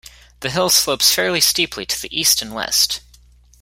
[0.39, 3.01] The hill slopes fairly steeply to the east and west.